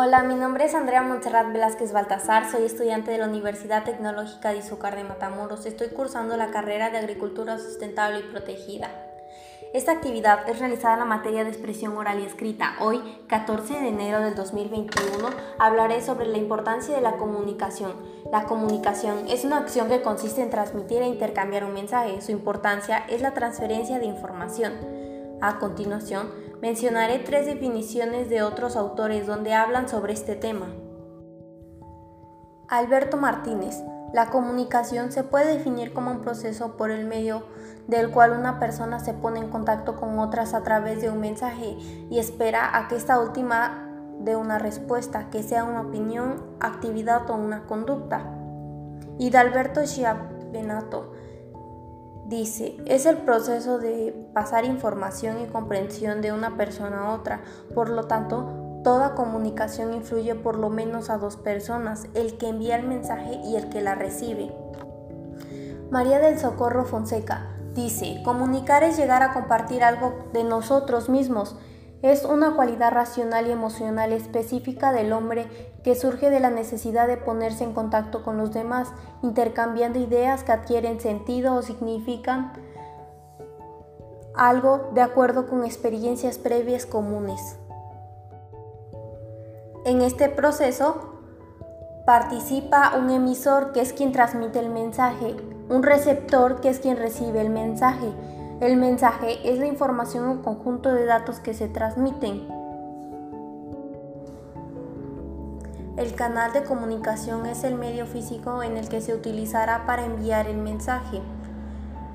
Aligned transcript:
Hola, 0.00 0.22
mi 0.22 0.36
nombre 0.36 0.64
es 0.64 0.76
Andrea 0.76 1.02
Montserrat 1.02 1.52
Velázquez 1.52 1.92
Baltazar, 1.92 2.48
soy 2.48 2.62
estudiante 2.62 3.10
de 3.10 3.18
la 3.18 3.26
Universidad 3.26 3.82
Tecnológica 3.82 4.52
de 4.52 4.58
Izúcar 4.58 4.94
de 4.94 5.02
Matamoros. 5.02 5.66
Estoy 5.66 5.88
cursando 5.88 6.36
la 6.36 6.52
carrera 6.52 6.90
de 6.90 6.98
Agricultura 6.98 7.58
Sustentable 7.58 8.20
y 8.20 8.30
Protegida. 8.30 8.92
Esta 9.74 9.90
actividad 9.90 10.48
es 10.48 10.60
realizada 10.60 10.94
en 10.94 11.00
la 11.00 11.04
materia 11.04 11.42
de 11.42 11.50
expresión 11.50 11.96
oral 11.96 12.20
y 12.20 12.26
escrita. 12.26 12.76
Hoy, 12.78 13.00
14 13.26 13.80
de 13.80 13.88
enero 13.88 14.20
del 14.20 14.36
2021, 14.36 15.30
hablaré 15.58 16.00
sobre 16.00 16.26
la 16.26 16.38
importancia 16.38 16.94
de 16.94 17.00
la 17.00 17.16
comunicación. 17.16 17.94
La 18.30 18.44
comunicación 18.44 19.26
es 19.26 19.44
una 19.44 19.56
acción 19.56 19.88
que 19.88 20.02
consiste 20.02 20.42
en 20.42 20.50
transmitir 20.50 21.02
e 21.02 21.08
intercambiar 21.08 21.64
un 21.64 21.74
mensaje. 21.74 22.20
Su 22.20 22.30
importancia 22.30 22.98
es 23.08 23.20
la 23.20 23.34
transferencia 23.34 23.98
de 23.98 24.06
información. 24.06 24.74
A 25.40 25.58
continuación, 25.58 26.30
mencionaré 26.60 27.20
tres 27.20 27.46
definiciones 27.46 28.28
de 28.28 28.42
otros 28.42 28.76
autores 28.76 29.26
donde 29.26 29.54
hablan 29.54 29.88
sobre 29.88 30.12
este 30.12 30.34
tema. 30.36 30.66
Alberto 32.68 33.16
Martínez. 33.16 33.82
La 34.12 34.30
comunicación 34.30 35.12
se 35.12 35.22
puede 35.22 35.58
definir 35.58 35.92
como 35.92 36.10
un 36.10 36.20
proceso 36.20 36.76
por 36.76 36.90
el 36.90 37.06
medio 37.06 37.44
del 37.86 38.10
cual 38.10 38.32
una 38.32 38.58
persona 38.58 39.00
se 39.00 39.12
pone 39.12 39.38
en 39.38 39.50
contacto 39.50 39.96
con 39.96 40.18
otras 40.18 40.54
a 40.54 40.62
través 40.62 41.02
de 41.02 41.10
un 41.10 41.20
mensaje 41.20 41.76
y 42.10 42.18
espera 42.18 42.76
a 42.76 42.88
que 42.88 42.96
esta 42.96 43.20
última 43.20 43.86
dé 44.20 44.34
una 44.36 44.58
respuesta, 44.58 45.30
que 45.30 45.42
sea 45.42 45.64
una 45.64 45.82
opinión, 45.82 46.42
actividad 46.60 47.30
o 47.30 47.34
una 47.34 47.66
conducta. 47.66 48.22
Y 49.18 49.30
de 49.30 49.38
Alberto 49.38 49.86
Schiavenato 49.86 51.12
dice, 52.28 52.76
es 52.86 53.06
el 53.06 53.18
proceso 53.18 53.78
de 53.78 54.14
pasar 54.32 54.64
información 54.64 55.40
y 55.40 55.46
comprensión 55.46 56.22
de 56.22 56.32
una 56.32 56.56
persona 56.56 57.06
a 57.06 57.14
otra, 57.14 57.42
por 57.74 57.88
lo 57.88 58.04
tanto, 58.04 58.68
Toda 58.84 59.14
comunicación 59.14 59.92
influye 59.92 60.34
por 60.36 60.56
lo 60.56 60.70
menos 60.70 61.10
a 61.10 61.18
dos 61.18 61.36
personas, 61.36 62.06
el 62.14 62.38
que 62.38 62.48
envía 62.48 62.76
el 62.76 62.86
mensaje 62.86 63.40
y 63.44 63.56
el 63.56 63.68
que 63.68 63.82
la 63.82 63.94
recibe. 63.94 64.52
María 65.90 66.20
del 66.20 66.38
Socorro 66.38 66.84
Fonseca 66.84 67.48
dice, 67.74 68.22
comunicar 68.24 68.84
es 68.84 68.96
llegar 68.96 69.22
a 69.22 69.32
compartir 69.32 69.82
algo 69.82 70.30
de 70.32 70.44
nosotros 70.44 71.08
mismos. 71.08 71.56
Es 72.02 72.24
una 72.24 72.54
cualidad 72.54 72.92
racional 72.92 73.48
y 73.48 73.50
emocional 73.50 74.12
específica 74.12 74.92
del 74.92 75.12
hombre 75.12 75.46
que 75.82 75.96
surge 75.96 76.30
de 76.30 76.38
la 76.38 76.50
necesidad 76.50 77.08
de 77.08 77.16
ponerse 77.16 77.64
en 77.64 77.72
contacto 77.72 78.22
con 78.22 78.36
los 78.36 78.52
demás, 78.52 78.88
intercambiando 79.22 79.98
ideas 79.98 80.44
que 80.44 80.52
adquieren 80.52 81.00
sentido 81.00 81.54
o 81.54 81.62
significan 81.62 82.52
algo 84.36 84.90
de 84.94 85.00
acuerdo 85.00 85.48
con 85.48 85.64
experiencias 85.64 86.38
previas 86.38 86.86
comunes. 86.86 87.56
En 89.84 90.00
este 90.02 90.28
proceso 90.28 91.18
participa 92.06 92.96
un 92.96 93.10
emisor 93.10 93.72
que 93.72 93.80
es 93.80 93.92
quien 93.92 94.12
transmite 94.12 94.60
el 94.60 94.70
mensaje, 94.70 95.36
un 95.68 95.82
receptor 95.82 96.60
que 96.60 96.68
es 96.68 96.78
quien 96.78 96.96
recibe 96.96 97.40
el 97.40 97.50
mensaje. 97.50 98.12
El 98.60 98.76
mensaje 98.76 99.52
es 99.52 99.60
la 99.60 99.68
información 99.68 100.26
o 100.26 100.42
conjunto 100.42 100.92
de 100.92 101.04
datos 101.04 101.38
que 101.38 101.54
se 101.54 101.68
transmiten. 101.68 102.48
El 105.96 106.16
canal 106.16 106.52
de 106.52 106.64
comunicación 106.64 107.46
es 107.46 107.62
el 107.62 107.76
medio 107.76 108.04
físico 108.06 108.64
en 108.64 108.76
el 108.76 108.88
que 108.88 109.00
se 109.00 109.14
utilizará 109.14 109.86
para 109.86 110.04
enviar 110.04 110.48
el 110.48 110.56
mensaje. 110.56 111.22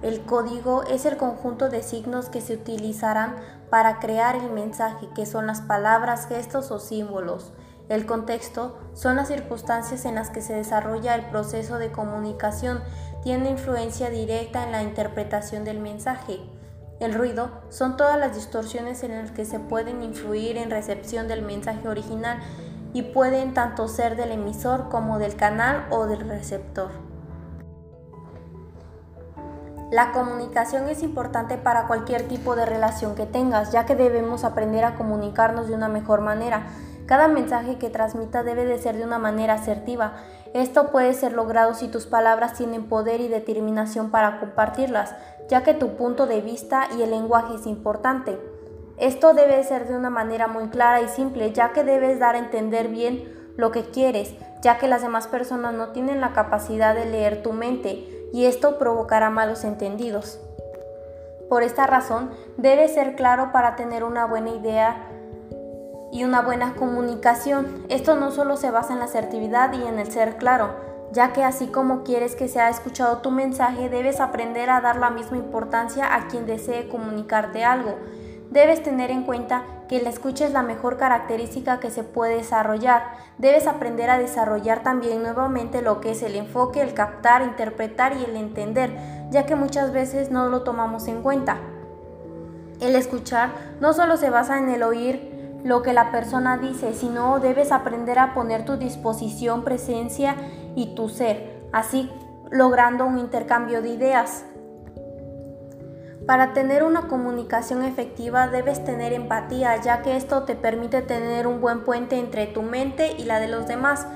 El 0.00 0.22
código 0.22 0.82
es 0.84 1.04
el 1.04 1.18
conjunto 1.18 1.68
de 1.68 1.82
signos 1.82 2.30
que 2.30 2.40
se 2.40 2.54
utilizarán 2.54 3.36
para 3.68 3.98
crear 3.98 4.34
el 4.34 4.50
mensaje, 4.50 5.10
que 5.14 5.26
son 5.26 5.46
las 5.46 5.60
palabras, 5.60 6.26
gestos 6.26 6.70
o 6.70 6.78
símbolos. 6.78 7.52
El 7.90 8.06
contexto 8.06 8.78
son 8.94 9.16
las 9.16 9.28
circunstancias 9.28 10.04
en 10.04 10.14
las 10.14 10.30
que 10.30 10.40
se 10.40 10.54
desarrolla 10.54 11.16
el 11.16 11.26
proceso 11.26 11.76
de 11.76 11.90
comunicación, 11.90 12.80
tiene 13.22 13.50
influencia 13.50 14.10
directa 14.10 14.64
en 14.64 14.72
la 14.72 14.82
interpretación 14.82 15.64
del 15.64 15.78
mensaje. 15.78 16.40
El 17.00 17.14
ruido 17.14 17.50
son 17.70 17.96
todas 17.96 18.18
las 18.18 18.34
distorsiones 18.34 19.02
en 19.02 19.12
las 19.12 19.30
que 19.30 19.44
se 19.44 19.58
pueden 19.58 20.02
influir 20.02 20.56
en 20.56 20.70
recepción 20.70 21.28
del 21.28 21.42
mensaje 21.42 21.88
original 21.88 22.38
y 22.92 23.02
pueden 23.02 23.54
tanto 23.54 23.88
ser 23.88 24.16
del 24.16 24.32
emisor 24.32 24.88
como 24.88 25.18
del 25.18 25.36
canal 25.36 25.86
o 25.90 26.06
del 26.06 26.28
receptor. 26.28 26.90
La 29.90 30.12
comunicación 30.12 30.88
es 30.88 31.02
importante 31.02 31.58
para 31.58 31.88
cualquier 31.88 32.28
tipo 32.28 32.54
de 32.54 32.64
relación 32.64 33.16
que 33.16 33.26
tengas, 33.26 33.72
ya 33.72 33.86
que 33.86 33.96
debemos 33.96 34.44
aprender 34.44 34.84
a 34.84 34.94
comunicarnos 34.94 35.66
de 35.66 35.74
una 35.74 35.88
mejor 35.88 36.20
manera. 36.20 36.68
Cada 37.10 37.26
mensaje 37.26 37.76
que 37.76 37.90
transmita 37.90 38.44
debe 38.44 38.64
de 38.64 38.78
ser 38.78 38.96
de 38.96 39.02
una 39.02 39.18
manera 39.18 39.54
asertiva. 39.54 40.12
Esto 40.54 40.92
puede 40.92 41.12
ser 41.12 41.32
logrado 41.32 41.74
si 41.74 41.88
tus 41.88 42.06
palabras 42.06 42.54
tienen 42.54 42.88
poder 42.88 43.20
y 43.20 43.26
determinación 43.26 44.12
para 44.12 44.38
compartirlas, 44.38 45.16
ya 45.48 45.64
que 45.64 45.74
tu 45.74 45.96
punto 45.96 46.28
de 46.28 46.40
vista 46.40 46.86
y 46.96 47.02
el 47.02 47.10
lenguaje 47.10 47.56
es 47.56 47.66
importante. 47.66 48.38
Esto 48.96 49.34
debe 49.34 49.64
ser 49.64 49.88
de 49.88 49.96
una 49.96 50.08
manera 50.08 50.46
muy 50.46 50.68
clara 50.68 51.00
y 51.00 51.08
simple, 51.08 51.50
ya 51.50 51.72
que 51.72 51.82
debes 51.82 52.20
dar 52.20 52.36
a 52.36 52.38
entender 52.38 52.86
bien 52.86 53.24
lo 53.56 53.72
que 53.72 53.90
quieres, 53.90 54.32
ya 54.62 54.78
que 54.78 54.86
las 54.86 55.02
demás 55.02 55.26
personas 55.26 55.74
no 55.74 55.88
tienen 55.88 56.20
la 56.20 56.32
capacidad 56.32 56.94
de 56.94 57.06
leer 57.06 57.42
tu 57.42 57.52
mente 57.52 58.06
y 58.32 58.44
esto 58.44 58.78
provocará 58.78 59.30
malos 59.30 59.64
entendidos. 59.64 60.38
Por 61.48 61.64
esta 61.64 61.88
razón, 61.88 62.30
debe 62.56 62.86
ser 62.86 63.16
claro 63.16 63.50
para 63.50 63.74
tener 63.74 64.04
una 64.04 64.26
buena 64.26 64.50
idea 64.50 65.08
y 66.12 66.24
una 66.24 66.42
buena 66.42 66.74
comunicación. 66.74 67.84
Esto 67.88 68.16
no 68.16 68.30
solo 68.30 68.56
se 68.56 68.70
basa 68.70 68.92
en 68.92 68.98
la 68.98 69.06
asertividad 69.06 69.72
y 69.72 69.82
en 69.82 69.98
el 69.98 70.10
ser 70.10 70.36
claro, 70.36 70.74
ya 71.12 71.32
que 71.32 71.44
así 71.44 71.66
como 71.66 72.02
quieres 72.02 72.36
que 72.36 72.48
sea 72.48 72.68
escuchado 72.68 73.18
tu 73.18 73.30
mensaje, 73.30 73.88
debes 73.88 74.20
aprender 74.20 74.70
a 74.70 74.80
dar 74.80 74.96
la 74.96 75.10
misma 75.10 75.38
importancia 75.38 76.14
a 76.14 76.28
quien 76.28 76.46
desee 76.46 76.88
comunicarte 76.88 77.64
algo. 77.64 77.96
Debes 78.50 78.82
tener 78.82 79.12
en 79.12 79.22
cuenta 79.22 79.62
que 79.88 80.02
la 80.02 80.08
escucha 80.08 80.44
es 80.44 80.52
la 80.52 80.62
mejor 80.62 80.96
característica 80.96 81.78
que 81.78 81.90
se 81.90 82.02
puede 82.02 82.36
desarrollar. 82.36 83.02
Debes 83.38 83.68
aprender 83.68 84.10
a 84.10 84.18
desarrollar 84.18 84.82
también 84.82 85.22
nuevamente 85.22 85.82
lo 85.82 86.00
que 86.00 86.12
es 86.12 86.22
el 86.22 86.34
enfoque, 86.34 86.80
el 86.80 86.94
captar, 86.94 87.42
interpretar 87.42 88.16
y 88.16 88.24
el 88.24 88.36
entender, 88.36 88.90
ya 89.30 89.46
que 89.46 89.54
muchas 89.54 89.92
veces 89.92 90.32
no 90.32 90.48
lo 90.48 90.62
tomamos 90.62 91.06
en 91.06 91.22
cuenta. 91.22 91.58
El 92.80 92.96
escuchar 92.96 93.50
no 93.80 93.92
solo 93.92 94.16
se 94.16 94.30
basa 94.30 94.58
en 94.58 94.68
el 94.68 94.82
oír 94.82 95.29
lo 95.64 95.82
que 95.82 95.92
la 95.92 96.10
persona 96.10 96.56
dice, 96.58 96.94
sino 96.94 97.38
debes 97.40 97.72
aprender 97.72 98.18
a 98.18 98.34
poner 98.34 98.64
tu 98.64 98.76
disposición, 98.76 99.64
presencia 99.64 100.36
y 100.74 100.94
tu 100.94 101.08
ser, 101.08 101.66
así 101.72 102.10
logrando 102.50 103.06
un 103.06 103.18
intercambio 103.18 103.82
de 103.82 103.90
ideas. 103.90 104.44
Para 106.26 106.52
tener 106.52 106.84
una 106.84 107.08
comunicación 107.08 107.82
efectiva 107.82 108.48
debes 108.48 108.84
tener 108.84 109.12
empatía, 109.12 109.76
ya 109.80 110.02
que 110.02 110.16
esto 110.16 110.44
te 110.44 110.54
permite 110.54 111.02
tener 111.02 111.46
un 111.46 111.60
buen 111.60 111.82
puente 111.84 112.18
entre 112.18 112.46
tu 112.46 112.62
mente 112.62 113.14
y 113.18 113.24
la 113.24 113.40
de 113.40 113.48
los 113.48 113.66
demás. 113.66 114.06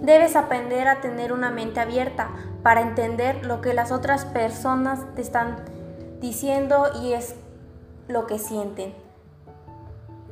Debes 0.00 0.36
aprender 0.36 0.88
a 0.88 1.00
tener 1.00 1.32
una 1.32 1.50
mente 1.50 1.80
abierta 1.80 2.28
para 2.62 2.80
entender 2.80 3.44
lo 3.44 3.60
que 3.60 3.74
las 3.74 3.92
otras 3.92 4.24
personas 4.24 5.00
te 5.14 5.22
están 5.22 5.56
diciendo 6.20 6.86
y 7.02 7.12
es 7.12 7.34
lo 8.06 8.26
que 8.26 8.38
sienten. 8.38 9.07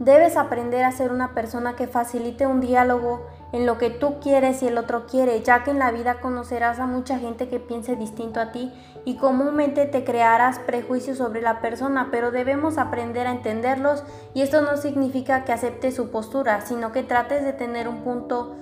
Debes 0.00 0.38
aprender 0.38 0.82
a 0.84 0.92
ser 0.92 1.12
una 1.12 1.34
persona 1.34 1.76
que 1.76 1.86
facilite 1.86 2.46
un 2.46 2.62
diálogo 2.62 3.26
en 3.52 3.66
lo 3.66 3.76
que 3.76 3.90
tú 3.90 4.18
quieres 4.18 4.62
y 4.62 4.66
el 4.66 4.78
otro 4.78 5.06
quiere, 5.06 5.42
ya 5.42 5.62
que 5.62 5.72
en 5.72 5.78
la 5.78 5.90
vida 5.90 6.20
conocerás 6.22 6.78
a 6.78 6.86
mucha 6.86 7.18
gente 7.18 7.48
que 7.48 7.60
piense 7.60 7.96
distinto 7.96 8.40
a 8.40 8.50
ti 8.50 8.72
y 9.04 9.18
comúnmente 9.18 9.84
te 9.84 10.02
crearás 10.02 10.58
prejuicios 10.58 11.18
sobre 11.18 11.42
la 11.42 11.60
persona, 11.60 12.08
pero 12.10 12.30
debemos 12.30 12.78
aprender 12.78 13.26
a 13.26 13.32
entenderlos 13.32 14.02
y 14.32 14.40
esto 14.40 14.62
no 14.62 14.78
significa 14.78 15.44
que 15.44 15.52
aceptes 15.52 15.96
su 15.96 16.10
postura, 16.10 16.62
sino 16.62 16.92
que 16.92 17.02
trates 17.02 17.44
de 17.44 17.52
tener 17.52 17.86
un 17.86 18.02
punto 18.02 18.56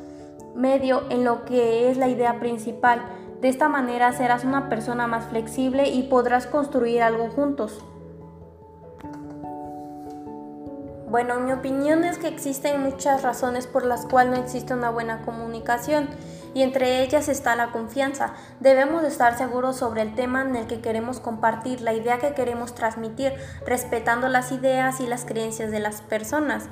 medio 0.57 1.05
en 1.09 1.23
lo 1.23 1.45
que 1.45 1.89
es 1.89 1.99
la 1.99 2.09
idea 2.09 2.41
principal. 2.41 3.01
De 3.41 3.49
esta 3.49 3.69
manera 3.69 4.13
serás 4.13 4.43
una 4.43 4.69
persona 4.69 5.07
más 5.07 5.27
flexible 5.27 5.89
y 5.89 6.03
podrás 6.03 6.49
construir 6.49 7.01
algo 7.01 7.31
juntos. 7.31 7.79
Bueno, 11.11 11.41
mi 11.41 11.53
opinión 11.53 12.05
es 12.05 12.19
que 12.19 12.29
existen 12.29 12.83
muchas 12.83 13.23
razones 13.23 13.67
por 13.67 13.83
las 13.83 14.05
cuales 14.05 14.35
no 14.35 14.45
existe 14.45 14.75
una 14.75 14.91
buena 14.91 15.23
comunicación 15.23 16.11
y 16.53 16.61
entre 16.61 17.03
ellas 17.03 17.29
está 17.29 17.57
la 17.57 17.73
confianza. 17.73 18.35
Debemos 18.61 19.05
estar 19.05 19.39
seguros 19.39 19.77
sobre 19.77 20.03
el 20.03 20.15
tema 20.15 20.43
en 20.43 20.55
el 20.55 20.67
que 20.67 20.83
queremos 20.83 21.19
compartir, 21.19 21.81
la 21.81 21.95
idea 21.95 22.19
que 22.19 22.35
queremos 22.35 22.75
transmitir, 22.75 23.33
respetando 23.65 24.29
las 24.29 24.53
ideas 24.53 25.01
y 25.01 25.07
las 25.07 25.25
creencias 25.25 25.71
de 25.71 25.81
las 25.81 26.03
personas. 26.03 26.69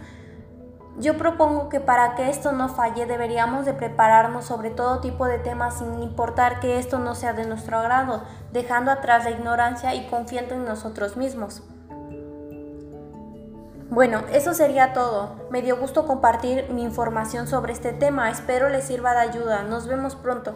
Yo 0.99 1.17
propongo 1.17 1.71
que 1.71 1.81
para 1.81 2.15
que 2.15 2.29
esto 2.29 2.53
no 2.53 2.69
falle 2.69 3.07
deberíamos 3.07 3.65
de 3.65 3.73
prepararnos 3.73 4.45
sobre 4.45 4.69
todo 4.69 5.01
tipo 5.01 5.25
de 5.25 5.39
temas 5.39 5.79
sin 5.79 6.03
importar 6.03 6.61
que 6.61 6.79
esto 6.79 6.99
no 6.99 7.15
sea 7.15 7.33
de 7.33 7.47
nuestro 7.47 7.79
agrado, 7.79 8.23
dejando 8.53 8.91
atrás 8.91 9.25
la 9.25 9.31
ignorancia 9.31 9.95
y 9.95 10.07
confiando 10.09 10.55
en 10.55 10.67
nosotros 10.67 11.17
mismos. 11.17 11.63
Bueno, 13.89 14.25
eso 14.33 14.53
sería 14.53 14.93
todo. 14.93 15.37
Me 15.51 15.63
dio 15.63 15.77
gusto 15.77 16.07
compartir 16.07 16.69
mi 16.71 16.83
información 16.83 17.47
sobre 17.47 17.73
este 17.73 17.93
tema. 17.93 18.31
Espero 18.31 18.69
les 18.69 18.85
sirva 18.85 19.13
de 19.13 19.21
ayuda. 19.21 19.63
Nos 19.63 19.87
vemos 19.87 20.17
pronto. 20.17 20.55